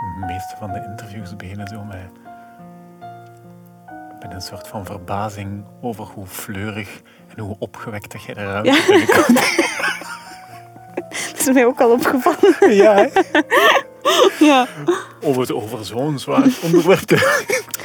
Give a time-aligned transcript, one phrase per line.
[0.00, 2.10] de meeste van de interviews beginnen zo met,
[4.20, 7.00] met een soort van verbazing over hoe fleurig
[7.36, 9.40] en hoe opgewekt dat jij de ruimte binnenkomt.
[11.30, 12.74] Dat is mij ook al opgevallen.
[12.82, 13.06] Ja, hè?
[14.38, 14.66] Ja.
[15.20, 17.10] Het over zo'n zwaar onderwerp.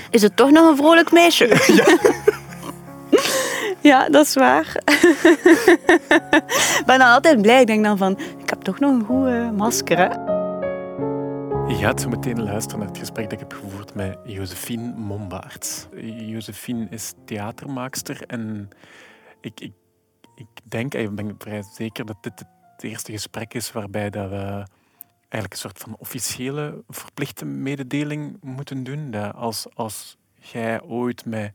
[0.09, 1.48] Is het toch nog een vrolijk meisje?
[3.80, 4.75] Ja, dat is waar.
[6.78, 7.62] Ik ben dan altijd blij.
[7.62, 9.98] Ik denk dan van, ik heb toch nog een goede masker.
[9.98, 10.30] Hè?
[11.72, 15.88] Je gaat zo meteen luisteren naar het gesprek dat ik heb gevoerd met Josephine Mombaerts.
[16.18, 18.70] Josephine is theatermaakster en
[19.41, 19.72] ik, ik,
[20.36, 22.40] ik denk, ik ben vrij zeker dat dit
[22.76, 24.66] het eerste gesprek is waarbij dat we
[25.20, 29.12] eigenlijk een soort van officiële verplichte mededeling moeten doen.
[29.12, 31.53] Dat als, als jij ooit met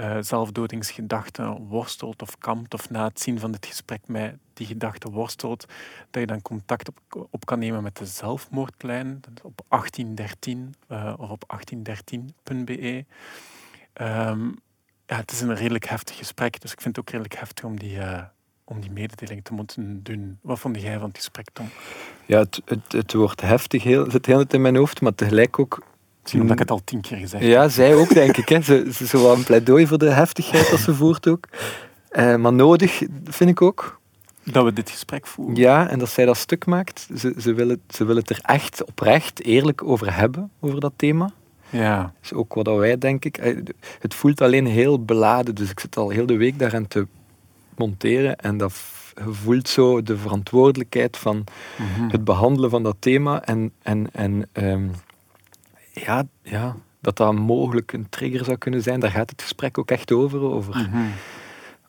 [0.00, 5.10] uh, zelfdodingsgedachten worstelt of kampt of na het zien van dit gesprek met die gedachten
[5.10, 5.66] worstelt,
[6.10, 6.90] dat je dan contact
[7.30, 13.04] op, kan nemen met de zelfmoordlijn op 1813 uh, of op 1813.be.
[14.00, 14.56] Um,
[15.06, 17.78] ja, het is een redelijk heftig gesprek, dus ik vind het ook redelijk heftig om
[17.78, 18.22] die, uh,
[18.64, 20.38] om die mededeling te moeten doen.
[20.42, 21.68] Wat vond jij van het gesprek, Tom?
[22.26, 25.82] Ja, het, het, wordt heftig, heel, zit heel in mijn hoofd, maar tegelijk ook
[26.34, 27.52] omdat ik het al tien keer gezegd heb.
[27.52, 28.48] Ja, zij ook, denk ik.
[28.48, 28.60] Hè.
[28.60, 31.46] Ze, ze, ze een pleidooi voor de heftigheid dat ze voert ook.
[32.12, 34.00] Uh, maar nodig, vind ik ook.
[34.44, 35.56] Dat we dit gesprek voeren.
[35.56, 37.08] Ja, en dat zij dat stuk maakt.
[37.16, 40.92] Ze, ze, wil het, ze wil het er echt oprecht, eerlijk over hebben, over dat
[40.96, 41.30] thema.
[41.70, 42.02] Ja.
[42.02, 43.38] Dat is ook wat wij, denk ik.
[43.38, 43.56] Eh,
[43.98, 47.06] het voelt alleen heel beladen, dus ik zit al heel de week daaraan te
[47.76, 48.36] monteren.
[48.36, 48.72] En dat
[49.14, 52.10] voelt zo de verantwoordelijkheid van mm -hmm.
[52.10, 53.44] het behandelen van dat thema.
[53.44, 54.90] En, en, en um,
[56.04, 59.00] ja, ja, dat dat mogelijk een trigger zou kunnen zijn.
[59.00, 60.40] Daar gaat het gesprek ook echt over.
[60.40, 61.12] Over, mm -hmm.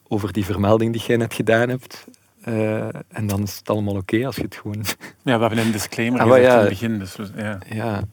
[0.07, 2.07] over die vermelding die jij net gedaan hebt.
[2.45, 4.85] Uh, en dan is het allemaal oké okay als je het gewoon...
[5.23, 6.99] Ja, we hebben een disclaimer ah, ja, in het begin.
[6.99, 7.59] Dus, ja.
[7.69, 8.03] ja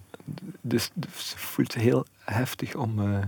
[0.61, 3.19] dus, dus het voelt heel heftig om, uh,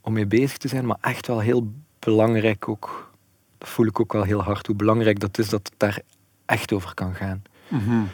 [0.00, 0.86] om mee bezig te zijn.
[0.86, 3.12] Maar echt wel heel belangrijk ook.
[3.58, 4.66] Dat voel ik ook wel heel hard.
[4.66, 6.00] Hoe belangrijk dat is dat het daar
[6.46, 7.42] echt over kan gaan.
[7.68, 8.08] Mm -hmm.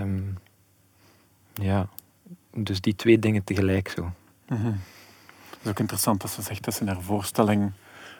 [0.00, 0.38] um,
[1.54, 1.88] ja
[2.54, 4.02] dus die twee dingen tegelijk zo.
[4.48, 4.80] Mm -hmm.
[5.50, 7.72] Het is ook interessant dat ze zegt dat ze in haar voorstelling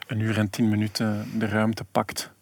[0.06, 2.32] een uur en tien minuten de ruimte pakt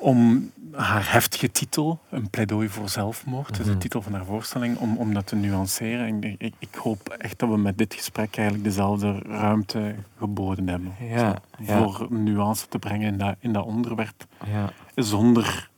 [0.00, 3.64] om haar heftige titel, een pleidooi voor zelfmoord, mm -hmm.
[3.64, 6.22] is de titel van haar voorstelling, om, om dat te nuanceren.
[6.22, 10.94] Ik, ik, ik, hoop echt dat we met dit gesprek eigenlijk dezelfde ruimte geboden hebben.
[11.00, 12.16] Ja, Voor ja.
[12.16, 14.26] nuance te brengen in dat, in dat onderwerp.
[14.52, 14.72] Ja.
[14.94, 15.69] Zonder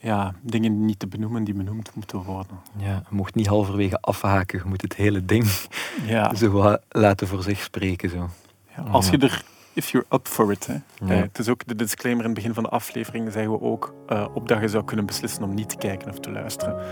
[0.00, 2.58] ja, dingen niet te benoemen die benoemd moeten worden.
[2.76, 5.46] Ja, je mocht niet halverwege afhaken, je moet het hele ding
[6.06, 6.34] ja.
[6.34, 8.10] zo laten voor zich spreken.
[8.10, 8.28] Zo.
[8.76, 10.66] Ja, als je er, if you're up for it.
[10.66, 10.72] Hè.
[11.06, 11.14] Ja.
[11.14, 13.94] Uh, het is ook de disclaimer in het begin van de aflevering, zeggen we ook,
[14.08, 16.82] uh, op dat je zou kunnen beslissen om niet te kijken of te luisteren,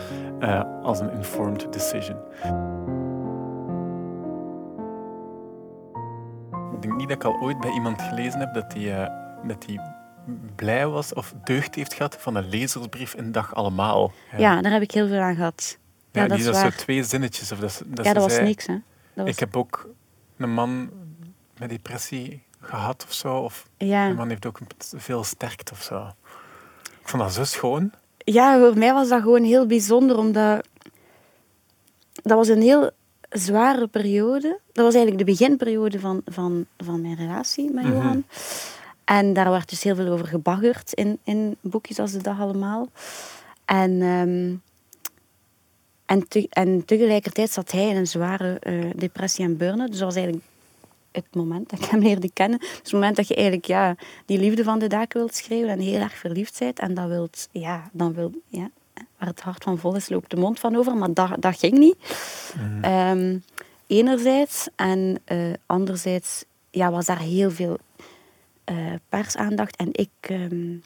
[0.41, 2.17] uh, als een informed decision.
[6.75, 8.93] Ik denk niet dat ik al ooit bij iemand gelezen heb dat die,
[9.47, 9.81] dat die
[10.55, 14.13] blij was of deugd heeft gehad van een lezersbrief in Dag Allemaal.
[14.33, 15.79] Ja, ja daar heb ik heel veel aan gehad.
[16.11, 16.73] Ja, ja dat is dat waar.
[16.73, 17.53] zo twee zinnetjes.
[17.53, 18.75] Of dat, dat ja, dat was zei, niks, hè.
[19.15, 19.35] Dat was...
[19.35, 19.89] Ik heb ook
[20.37, 20.91] een man
[21.59, 23.37] met depressie gehad of zo.
[23.37, 24.09] Of ja.
[24.09, 26.07] een man heeft ook veel sterkte of zo.
[27.01, 27.93] Ik vond dat zo schoon.
[28.19, 30.69] Ja, voor mij was dat gewoon heel bijzonder, omdat...
[32.13, 32.91] Dat was een heel
[33.31, 34.61] zware periode.
[34.73, 38.03] Dat was eigenlijk de beginperiode van, van, van mijn relatie met Johan.
[38.03, 38.25] Mm -hmm.
[39.07, 42.89] En daar werd dus heel veel over gebaggerd in, in boekjes als de dag allemaal.
[43.65, 44.63] En, um,
[46.07, 49.91] en, te, en tegelijkertijd zat hij in een zware uh, depressie en burn-out.
[49.91, 50.47] Dus dat was eigenlijk
[51.11, 52.59] het moment dat ik hem leerde kennen.
[52.59, 55.79] Dus het moment dat je eigenlijk ja, die liefde van de daken wilt schrijven en
[55.79, 56.79] heel erg verliefd bent.
[56.79, 58.71] En dat wilt, ja, dan wil, ja,
[59.19, 60.97] waar het hart van vol is, loopt de mond van over.
[60.97, 61.97] Maar dat, dat ging niet.
[62.61, 62.85] Mm.
[62.85, 63.45] Um,
[63.87, 64.69] enerzijds.
[64.77, 67.79] En uh, anderzijds ja, was daar heel veel
[68.71, 69.77] uh, persaandacht.
[69.77, 70.11] En ik...
[70.31, 70.83] Um,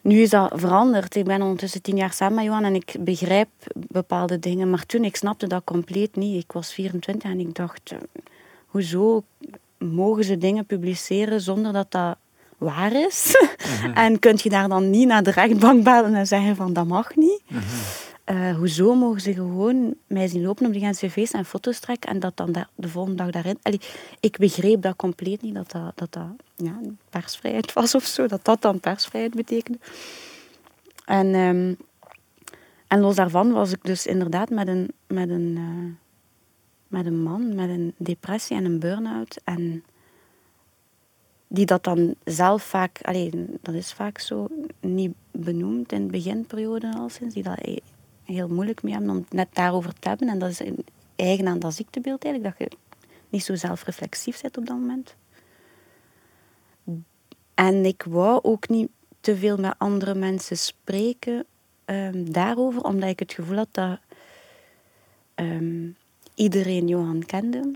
[0.00, 1.14] nu is dat veranderd.
[1.14, 4.70] Ik ben ondertussen tien jaar samen met Johan en ik begrijp bepaalde dingen.
[4.70, 6.42] Maar toen, ik snapte dat compleet niet.
[6.42, 7.98] Ik was 24 en ik dacht, uh,
[8.66, 9.24] hoezo
[9.78, 12.16] mogen ze dingen publiceren zonder dat dat
[12.58, 13.46] waar is?
[13.82, 13.92] Mhm.
[14.04, 17.16] En kun je daar dan niet naar de rechtbank bellen en zeggen van dat mag
[17.16, 17.40] niet?
[17.46, 17.60] -hmm.
[18.30, 22.10] Uh, hoezo mogen ze gewoon mij zien lopen op de Gentse feest en foto's trekken
[22.10, 23.58] en dat dan de, de volgende dag daarin...
[23.62, 23.80] Allee,
[24.20, 26.18] ik begreep dat compleet niet, dat dat, dat,
[26.56, 26.80] ja,
[27.10, 29.78] persvrijheid was of zo, dat dat dan persvrijheid betekende.
[31.04, 31.76] En, um,
[32.86, 35.92] en los daarvan was ik dus inderdaad met een, met een, uh,
[36.88, 39.84] met een man met een depressie en een burn-out en
[41.48, 43.00] die dat dan zelf vaak,
[43.60, 44.48] dat is vaak zo,
[44.80, 47.68] niet benoemd in de beginperiode al sinds, die dat
[48.26, 50.28] heel moeilijk mee hebben om het net daarover te hebben.
[50.28, 50.60] En dat is
[51.16, 52.76] eigen aan dat ziektebeeld eigenlijk, dat je
[53.28, 55.14] niet zo zelfreflexief bent op dat moment.
[57.54, 58.88] En ik wou ook niet
[59.20, 61.44] te veel met andere mensen spreken
[61.84, 63.98] ehm, daarover, omdat ik het gevoel had dat
[65.34, 65.88] ehm,
[66.34, 67.70] iedereen Johan kende.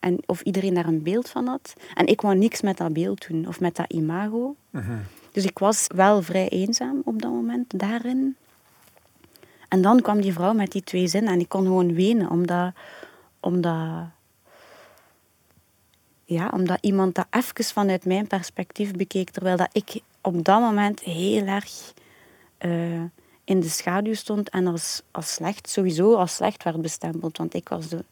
[0.00, 1.74] En of iedereen daar een beeld van had.
[1.94, 4.56] En ik wou niks met dat beeld doen, of met dat imago.
[4.70, 4.98] Mhm.
[5.32, 8.36] Dus ik was wel vrij eenzaam op dat moment daarin.
[9.74, 12.72] En dan kwam die vrouw met die twee zinnen en ik kon gewoon wenen, omdat,
[13.40, 14.06] omdat,
[16.24, 21.00] ja, omdat iemand dat even vanuit mijn perspectief bekeek, terwijl dat ik op dat moment
[21.00, 21.92] heel erg
[22.58, 23.02] eh,
[23.44, 27.38] in de schaduw stond en als, als slecht, sowieso als slecht werd bestempeld.
[27.38, 28.04] Want ik was de,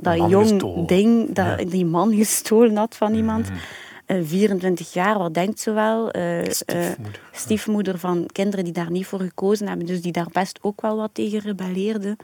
[0.00, 0.86] dat jong gestolen.
[0.86, 1.64] ding dat Ja.
[1.64, 3.48] die man gestolen had van iemand.
[3.48, 3.58] Mhm.
[4.06, 6.10] Eh, 24 jaar, wat denkt ze wel?
[6.10, 7.20] Eh, eh, Stiefmoeder.
[7.32, 10.96] stiefmoeder van kinderen die daar niet voor gekozen hebben, dus die daar best ook wel
[10.96, 12.16] wat tegen rebelleerden.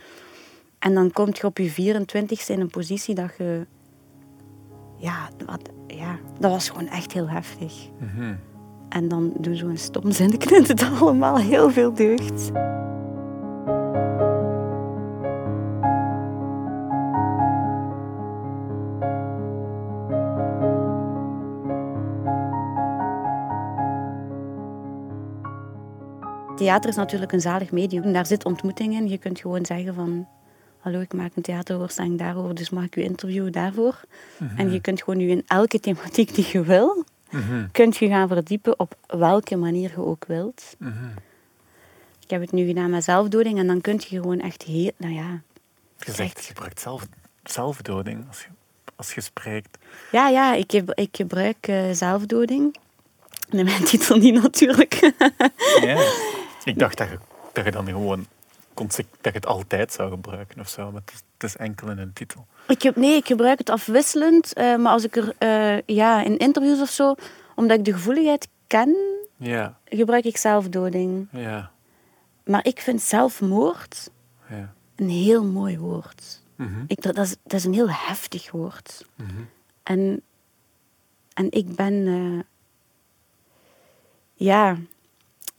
[0.78, 3.66] En dan kom je op je 24ste in een positie dat je.
[4.98, 7.72] Ja, wat, ja, dat was gewoon echt heel heftig.
[7.98, 8.34] Mhm.
[8.88, 12.50] En dan doe zo'n stom zinnetje en het allemaal heel veel deugd.
[26.62, 28.12] Theater is natuurlijk een zalig medium.
[28.12, 29.08] Daar zit ontmoeting in.
[29.08, 30.26] Je kunt gewoon zeggen van...
[30.78, 34.00] Hallo, ik maak een theatervoorstelling daarover, dus mag ik u interviewen daarvoor?
[34.56, 37.66] En je kunt gewoon u in elke thematiek die je wil, Mhm.
[37.72, 40.74] kunt je gaan verdiepen op welke manier je ook wilt.
[40.78, 41.04] Mhm.
[42.20, 44.90] Ik heb het nu gedaan met zelfdoding en dan kun je gewoon echt heel...
[44.96, 45.40] Nou ja,
[45.98, 47.06] Je zegt, je gebruikt zelf,
[47.44, 48.48] zelfdoding als je,
[48.96, 49.78] als je spreekt.
[50.12, 52.76] ja, ja ik, ik gebruik eh, zelfdoding.
[53.50, 55.12] In mijn titel niet natuurlijk.
[55.80, 55.96] Ja.
[56.64, 57.18] Ik dacht dat je,
[57.52, 58.26] dat je dan gewoon
[58.74, 61.98] dat je het altijd zou gebruiken of zo, maar het is, het is enkel in
[61.98, 62.46] een titel.
[62.68, 64.52] Ik heb, nee, ik gebruik het afwisselend.
[64.52, 67.14] eh, maar als ik er eh, ja, in interviews of zo,
[67.54, 68.96] omdat ik de gevoeligheid ken,
[69.36, 71.28] Ja, gebruik ik zelfdoding.
[71.32, 71.70] ja,
[72.44, 74.10] Maar ik vind zelfmoord
[74.48, 74.72] ja.
[74.96, 76.40] een heel mooi woord.
[76.56, 76.84] Mhm.
[76.86, 79.06] Ik, dat, is, dat is een heel heftig woord.
[79.14, 79.30] Mhm.
[79.82, 80.22] En,
[81.34, 82.06] en ik ben...
[82.06, 82.44] eh,
[84.34, 84.76] ja,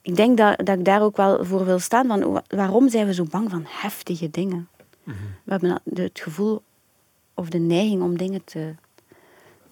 [0.04, 2.08] ik denk dat, dat ik daar ook wel voor wil staan.
[2.08, 4.68] Van, wa- waarom zijn we zo bang van heftige dingen?
[5.04, 5.18] Mhm.
[5.44, 6.62] We hebben het gevoel
[7.34, 8.76] of de neiging om dingen te,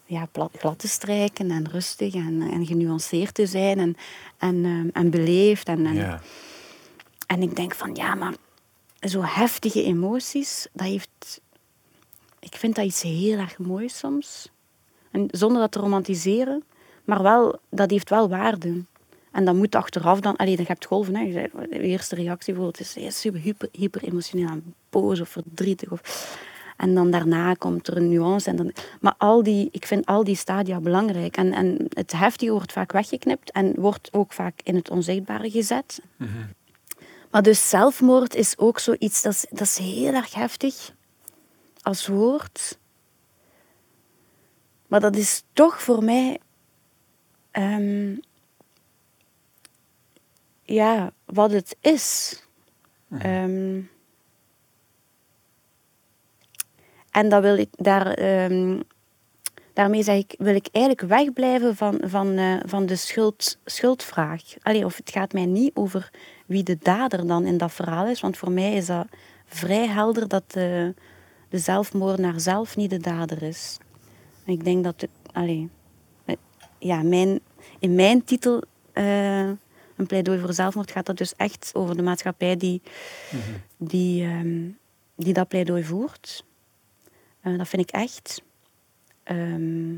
[0.06, 3.96] ja, plat, glad te strijken en rustig en, en genuanceerd te zijn en,
[4.38, 5.68] en, eh, en beleefd.
[5.68, 5.96] En, en,
[7.28, 8.34] en ik denk van, ja, maar
[9.00, 11.42] zo heftige emoties, dat heeft...
[12.40, 14.50] Ik vind dat iets heel erg moois soms.
[15.12, 16.64] En zonder dat te romantiseren,
[17.04, 18.84] maar wel, dat heeft wel waarde.
[19.32, 20.36] En dat moet achteraf dan...
[20.36, 21.16] Allee, dan heb je golven.
[21.16, 21.22] Hè.
[21.22, 25.92] Je eerste reactie bijvoorbeeld is, is super hyper, hyper emotioneel en boos of verdrietig.
[25.92, 26.38] Of,
[26.78, 28.50] en dan daarna komt er een nuance.
[28.50, 31.38] En dan, maar al die, ik vind al die stadia belangrijk.
[31.38, 36.02] En, en het heftige wordt vaak weggeknipt en wordt ook vaak in het onzichtbare gezet.
[36.18, 36.30] Mhm.
[37.32, 40.94] Maar dus zelfmoord is ook zoiets, dat is, dat is heel erg heftig
[41.82, 42.80] als woord.
[44.88, 46.40] Maar dat is toch voor mij...
[47.52, 48.16] ehm,
[50.74, 52.36] ja, wat het is.
[53.20, 53.82] Ehm,
[57.12, 58.08] en dat wil ik daar...
[58.08, 58.80] ehm,
[59.74, 64.42] daarmee zeg ik, wil ik eigenlijk wegblijven van, van, eh, van de schuld, schuldvraag.
[64.62, 66.12] Allee, of het gaat mij niet over
[66.46, 68.22] wie de dader dan in dat verhaal is.
[68.22, 69.08] Want voor mij is dat
[69.46, 70.94] vrij helder dat de,
[71.50, 73.78] de zelfmoordenaar zelf niet de dader is.
[74.46, 75.00] En ik denk dat...
[75.00, 75.70] De, allee,
[76.26, 76.36] eh,
[76.78, 77.40] ja, mijn,
[77.80, 79.50] in mijn titel, eh,
[80.02, 82.82] een pleidooi voor zelfmoord, gaat dat dus echt over de maatschappij die,
[83.78, 84.70] die, ehm,
[85.16, 86.46] die dat pleidooi voert.
[87.42, 88.42] Eh, dat vind ik echt.
[89.24, 89.96] Ehm,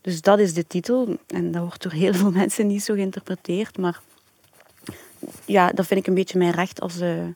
[0.00, 1.16] dus dat is de titel.
[1.26, 3.78] En dat wordt door heel veel mensen niet zo geïnterpreteerd.
[3.78, 4.00] Maar
[5.44, 7.26] ja, dat vind ik een beetje mijn recht als, eh,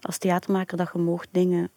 [0.00, 0.76] als theatermaker.
[0.76, 1.70] Dat je moogt dingen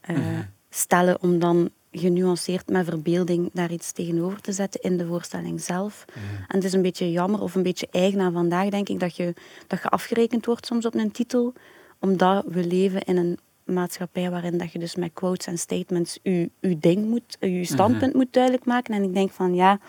[0.00, 0.38] eh,
[0.70, 6.04] stellen om dan genuanceerd met verbeelding daar iets tegenover te zetten in de voorstelling zelf.
[6.48, 9.16] En het is een beetje jammer of een beetje eigen aan vandaag, denk ik, dat
[9.16, 9.34] je,
[9.66, 11.52] dat je afgerekend wordt soms op een titel.
[12.00, 16.50] Omdat we leven in een maatschappij waarin dat je dus met quotes en statements je,
[16.60, 18.94] je ding moet, je standpunt moet duidelijk maken.
[18.94, 19.80] En ik denk van ja,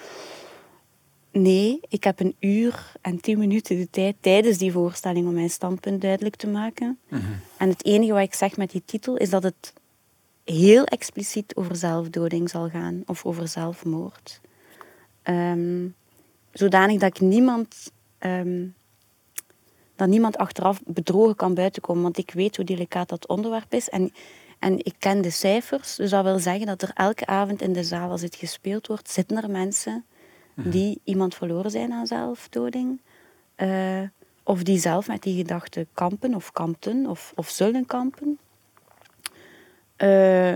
[1.31, 5.49] nee, ik heb een uur en tien minuten de tijd tijdens die voorstelling om mijn
[5.49, 6.99] standpunt duidelijk te maken.
[7.57, 9.73] En het enige wat ik zeg met die titel is dat het
[10.49, 14.41] heel expliciet over zelfdoding zal gaan of over zelfmoord.
[15.23, 15.87] Ehm,
[16.51, 18.65] zodanig dat ik niemand ehm,
[19.99, 22.03] dat niemand achteraf bedrogen kan buitenkomen.
[22.03, 23.89] Want ik weet hoe delicaat dat onderwerp is.
[23.89, 24.11] En,
[24.59, 25.95] en ik ken de cijfers.
[25.95, 29.09] Dus dat wil zeggen dat er elke avond in de zaal, als het gespeeld wordt,
[29.09, 30.05] zitten er mensen
[30.55, 33.01] die iemand verloren zijn aan zelfdoding.
[33.55, 34.01] Eh,
[34.43, 38.39] of die zelf met die gedachten kampen of kampten of, of zullen kampen.
[39.99, 40.55] Eh,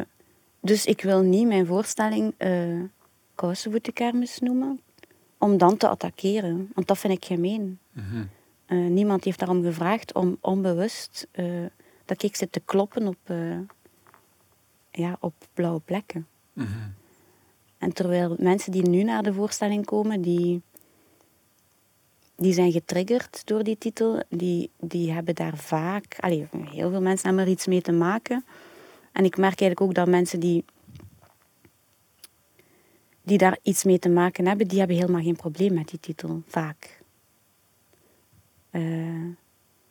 [0.59, 2.83] dus ik wil niet mijn voorstelling uh,
[3.35, 4.81] kousenvoetenkermis noemen,
[5.37, 6.71] om dan te attackeren.
[6.73, 7.79] Want dat vind ik gemeen.
[7.91, 8.93] Mhm.
[8.93, 11.27] niemand heeft daarom gevraagd om onbewust
[12.05, 13.17] dat ik zit te kloppen op,
[14.91, 16.27] ja, op blauwe plekken.
[16.53, 16.89] Mhm.
[17.77, 20.61] En terwijl mensen die nu naar de voorstelling komen, die,
[22.35, 27.27] die zijn getriggerd door die titel, die, die hebben daar vaak, allee, heel veel mensen
[27.27, 28.45] hebben er iets mee te maken.
[29.13, 30.65] En ik merk eigenlijk ook dat mensen die,
[33.21, 36.43] die daar iets mee te maken hebben, die hebben helemaal geen probleem met die titel,
[36.47, 37.01] vaak.
[38.71, 39.35] Uh,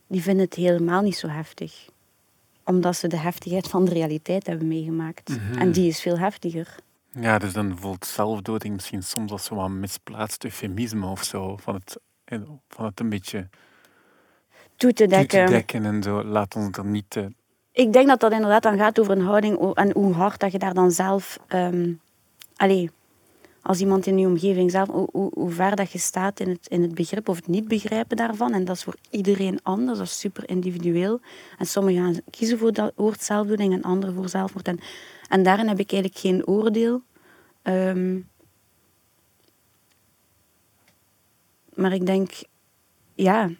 [0.06, 1.88] die vinden het helemaal niet zo heftig.
[2.64, 5.28] Omdat ze de heftigheid van de realiteit hebben meegemaakt.
[5.28, 5.58] Mhm.
[5.58, 6.76] En die is veel heftiger.
[7.10, 11.56] Ja, dus dan voelt zelfdoding misschien soms als zo'n misplaatst eufemisme of zo.
[11.56, 12.00] Van het,
[12.68, 13.48] van het een beetje
[14.76, 15.38] toe te dekken.
[15.38, 16.24] Toe te dekken en zo.
[16.24, 17.32] Laat ons er niet te...
[17.72, 20.58] Ik denk dat dat inderdaad dan gaat over een houding en hoe hard dat je
[20.58, 21.38] daar dan zelf...
[22.56, 22.90] Allee,
[23.62, 26.82] als iemand in je omgeving zelf, hoe, hoe, ver dat je staat in het, in
[26.82, 28.52] het begrip of het niet begrijpen daarvan.
[28.52, 31.20] En dat is voor iedereen anders, dat is super individueel.
[31.58, 34.68] En sommigen gaan kiezen voor dat woord zelfdoding en anderen voor zelfmoord.
[34.68, 34.80] En
[35.32, 37.02] en daarin heb ik eigenlijk geen oordeel.
[37.62, 38.20] Ehm,
[41.74, 42.32] maar ik denk,
[43.14, 43.50] ja.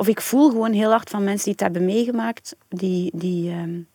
[0.00, 3.88] Of ik voel gewoon heel hard van mensen die het hebben meegemaakt, die, die, um,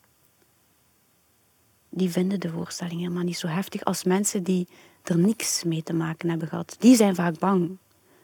[1.89, 4.67] die vinden de voorstelling helemaal niet zo heftig als mensen die
[5.03, 6.75] er niks mee te maken hebben gehad.
[6.79, 7.77] Die zijn vaak bang.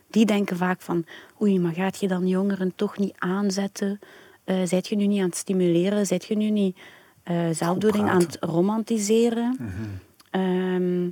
[0.09, 1.05] Die denken vaak van,
[1.41, 3.99] oei, maar gaat je dan jongeren toch niet aanzetten
[4.45, 6.05] uh, zijt je nu niet aan het stimuleren?
[6.05, 6.77] Zijt je nu niet
[7.25, 9.57] uh, zelfdoding aan het romantiseren?
[9.59, 9.89] Mhm.
[10.29, 11.09] Ehm,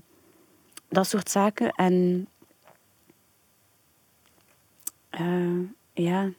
[0.90, 1.72] dat soort zaken.
[1.72, 2.28] En
[5.20, 6.30] uh, ja.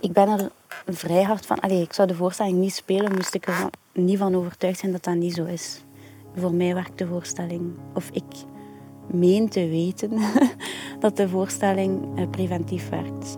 [0.00, 0.50] Ik ben er
[0.86, 1.60] vrij hard van.
[1.60, 5.04] Allee, ik zou de voorstelling niet spelen, moest ik er niet van overtuigd zijn dat
[5.04, 5.82] dat niet zo is.
[6.36, 8.24] Voor mij werkt de voorstelling, of ik
[9.06, 10.10] meen te weten
[11.00, 13.36] dat de voorstelling preventief werkt.